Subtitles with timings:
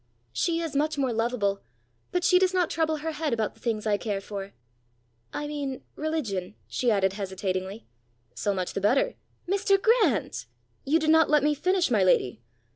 [0.33, 1.61] "She is much more lovable;
[2.11, 4.53] but she does not trouble her head about the things I care for.
[5.31, 7.85] I mean religion," she added hesitatingly.
[8.33, 9.13] "So much the better,"
[9.47, 9.79] "Mr.
[9.79, 10.47] Grant!"
[10.85, 12.41] "You did not let me finish, my lady!